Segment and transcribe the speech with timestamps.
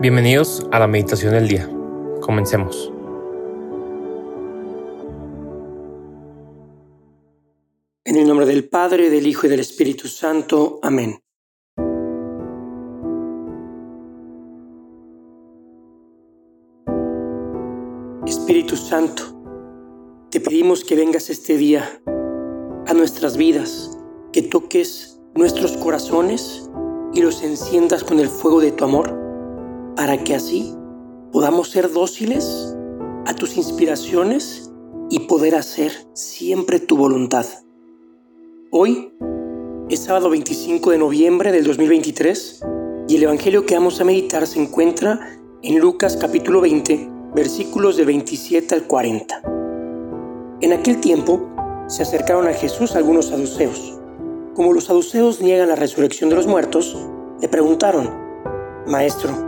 [0.00, 1.68] Bienvenidos a la meditación del día.
[2.20, 2.92] Comencemos.
[8.04, 10.78] En el nombre del Padre, del Hijo y del Espíritu Santo.
[10.84, 11.18] Amén.
[18.24, 19.24] Espíritu Santo,
[20.30, 22.00] te pedimos que vengas este día
[22.86, 23.98] a nuestras vidas,
[24.32, 26.70] que toques nuestros corazones
[27.12, 29.27] y los enciendas con el fuego de tu amor
[29.98, 30.72] para que así
[31.32, 32.72] podamos ser dóciles
[33.26, 34.70] a tus inspiraciones
[35.10, 37.44] y poder hacer siempre tu voluntad.
[38.70, 39.12] Hoy
[39.90, 42.60] es sábado 25 de noviembre del 2023
[43.08, 48.04] y el Evangelio que vamos a meditar se encuentra en Lucas capítulo 20, versículos de
[48.04, 49.42] 27 al 40.
[50.60, 51.50] En aquel tiempo
[51.88, 53.98] se acercaron a Jesús algunos saduceos.
[54.54, 56.96] Como los saduceos niegan la resurrección de los muertos,
[57.40, 58.08] le preguntaron,
[58.86, 59.47] Maestro,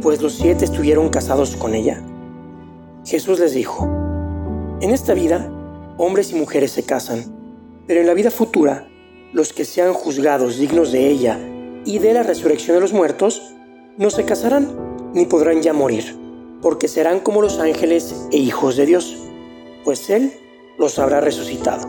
[0.00, 2.02] pues los siete estuvieron casados con ella.
[3.04, 3.84] Jesús les dijo,
[4.80, 5.50] en esta vida
[5.98, 7.24] hombres y mujeres se casan,
[7.86, 8.88] pero en la vida futura
[9.32, 11.38] los que sean juzgados dignos de ella
[11.84, 13.54] y de la resurrección de los muertos,
[13.98, 16.16] no se casarán ni podrán ya morir,
[16.62, 19.16] porque serán como los ángeles e hijos de Dios,
[19.84, 20.32] pues Él
[20.78, 21.88] los habrá resucitado.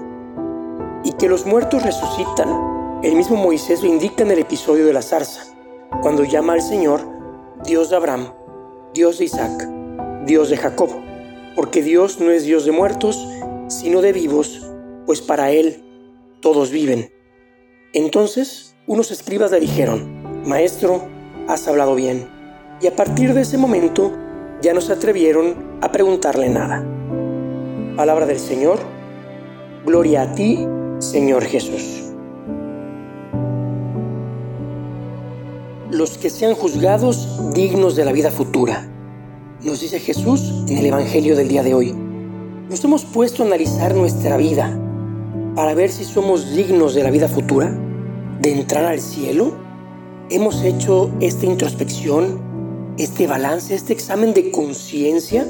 [1.03, 5.02] Y que los muertos resucitan, el mismo Moisés lo indica en el episodio de la
[5.02, 5.56] zarza,
[6.02, 7.15] cuando llama al Señor
[7.64, 8.34] Dios de Abraham,
[8.94, 9.70] Dios de Isaac,
[10.25, 10.89] Dios de Jacob,
[11.56, 13.28] porque Dios no es Dios de muertos,
[13.68, 14.69] sino de vivos,
[15.06, 15.84] pues para Él
[16.41, 17.12] todos viven.
[17.94, 21.07] Entonces unos escribas le dijeron, Maestro,
[21.47, 22.28] has hablado bien.
[22.81, 24.12] Y a partir de ese momento
[24.62, 26.85] ya no se atrevieron a preguntarle nada.
[27.96, 28.80] Palabra del Señor,
[29.85, 30.68] gloria a ti,
[31.00, 32.05] Señor Jesús.
[35.91, 38.90] Los que sean juzgados dignos de la vida futura.
[39.63, 41.94] Nos dice Jesús en el Evangelio del día de hoy.
[42.69, 44.79] Nos hemos puesto a analizar nuestra vida
[45.56, 47.72] para ver si somos dignos de la vida futura,
[48.41, 49.53] de entrar al cielo.
[50.29, 55.45] Hemos hecho esta introspección, este balance, este examen de conciencia.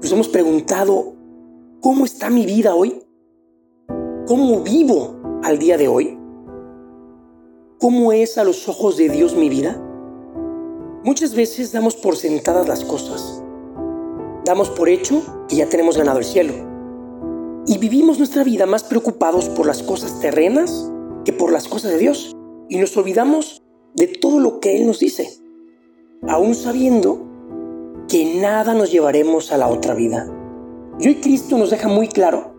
[0.00, 1.14] Nos hemos preguntado,
[1.80, 3.02] ¿cómo está mi vida hoy?
[4.26, 6.23] ¿Cómo vivo al día de hoy?
[7.84, 9.78] ¿Cómo es a los ojos de Dios mi vida?
[11.04, 13.42] Muchas veces damos por sentadas las cosas.
[14.46, 16.54] Damos por hecho que ya tenemos ganado el cielo.
[17.66, 20.90] Y vivimos nuestra vida más preocupados por las cosas terrenas
[21.26, 22.34] que por las cosas de Dios.
[22.70, 23.62] Y nos olvidamos
[23.92, 25.28] de todo lo que Él nos dice,
[26.26, 27.28] aún sabiendo
[28.08, 30.34] que nada nos llevaremos a la otra vida.
[30.98, 32.54] Y hoy Cristo nos deja muy claro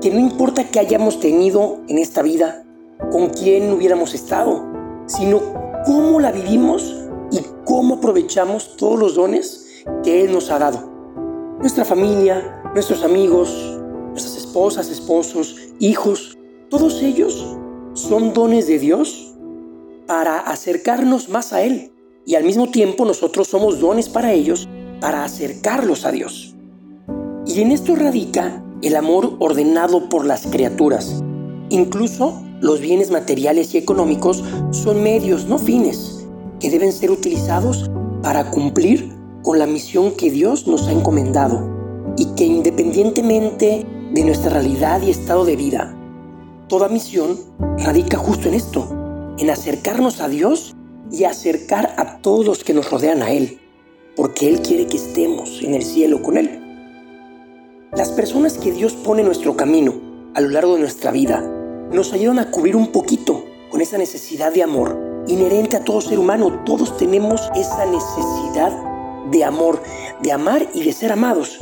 [0.00, 2.67] que no importa que hayamos tenido en esta vida,
[3.10, 4.64] con quién hubiéramos estado,
[5.06, 5.40] sino
[5.84, 6.94] cómo la vivimos
[7.30, 10.90] y cómo aprovechamos todos los dones que Él nos ha dado.
[11.60, 16.36] Nuestra familia, nuestros amigos, nuestras esposas, esposos, hijos,
[16.70, 17.56] todos ellos
[17.94, 19.34] son dones de Dios
[20.06, 21.92] para acercarnos más a Él.
[22.24, 24.68] Y al mismo tiempo nosotros somos dones para ellos
[25.00, 26.54] para acercarlos a Dios.
[27.46, 31.22] Y en esto radica el amor ordenado por las criaturas.
[31.70, 34.42] Incluso los bienes materiales y económicos
[34.72, 36.26] son medios, no fines,
[36.58, 37.90] que deben ser utilizados
[38.22, 44.50] para cumplir con la misión que Dios nos ha encomendado y que independientemente de nuestra
[44.50, 45.96] realidad y estado de vida,
[46.66, 47.38] toda misión
[47.78, 48.88] radica justo en esto,
[49.38, 50.74] en acercarnos a Dios
[51.12, 53.60] y acercar a todos los que nos rodean a Él,
[54.16, 56.64] porque Él quiere que estemos en el cielo con Él.
[57.96, 59.94] Las personas que Dios pone en nuestro camino
[60.34, 61.54] a lo largo de nuestra vida
[61.92, 66.18] nos ayudan a cubrir un poquito con esa necesidad de amor inherente a todo ser
[66.18, 66.62] humano.
[66.64, 68.72] Todos tenemos esa necesidad
[69.30, 69.82] de amor,
[70.22, 71.58] de amar y de ser amados.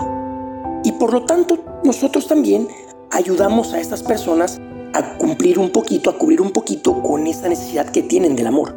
[0.85, 2.69] Y por lo tanto, nosotros también
[3.11, 4.59] ayudamos a estas personas
[4.95, 8.75] a cumplir un poquito, a cubrir un poquito con esa necesidad que tienen del amor.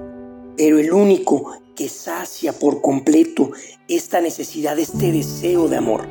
[0.57, 3.51] Pero el único que sacia por completo
[3.87, 6.07] esta necesidad, este deseo de amor,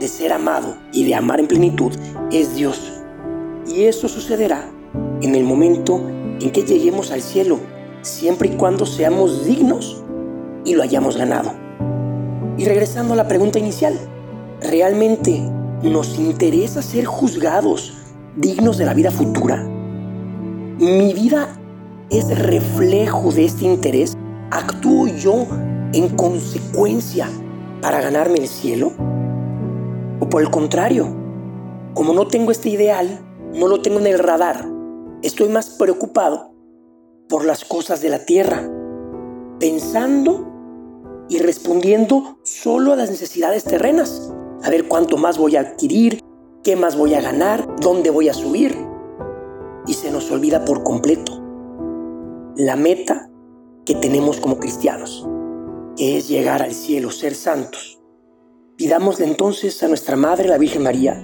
[0.00, 1.92] de ser amado y de amar en plenitud,
[2.32, 2.95] es Dios.
[3.66, 4.70] Y eso sucederá
[5.22, 6.00] en el momento
[6.40, 7.58] en que lleguemos al cielo,
[8.02, 10.04] siempre y cuando seamos dignos
[10.64, 11.52] y lo hayamos ganado.
[12.58, 13.98] Y regresando a la pregunta inicial,
[14.60, 15.42] ¿realmente
[15.82, 17.94] nos interesa ser juzgados
[18.36, 19.62] dignos de la vida futura?
[20.78, 21.48] ¿Mi vida
[22.10, 24.16] es reflejo de este interés?
[24.50, 25.46] ¿Actúo yo
[25.92, 27.28] en consecuencia
[27.82, 28.92] para ganarme el cielo?
[30.20, 31.08] ¿O por el contrario,
[31.94, 33.25] como no tengo este ideal,
[33.56, 34.68] no lo tengo en el radar,
[35.22, 36.52] estoy más preocupado
[37.28, 38.70] por las cosas de la tierra,
[39.58, 40.46] pensando
[41.28, 44.32] y respondiendo solo a las necesidades terrenas,
[44.62, 46.20] a ver cuánto más voy a adquirir,
[46.62, 48.76] qué más voy a ganar, dónde voy a subir.
[49.86, 51.42] Y se nos olvida por completo
[52.56, 53.30] la meta
[53.84, 55.26] que tenemos como cristianos,
[55.96, 58.00] que es llegar al cielo, ser santos.
[58.76, 61.22] Pidámosle entonces a nuestra Madre, la Virgen María,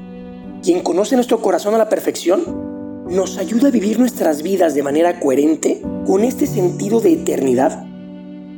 [0.62, 5.18] quien conoce nuestro corazón a la perfección, nos ayuda a vivir nuestras vidas de manera
[5.18, 7.84] coherente con este sentido de eternidad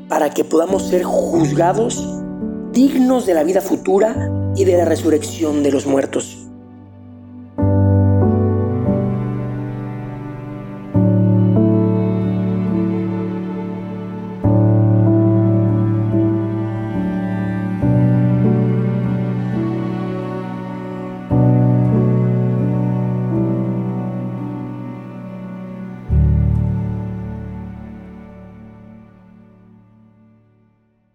[0.08, 2.06] para que podamos ser juzgados
[2.72, 6.43] dignos de la vida futura y de la resurrección de los muertos.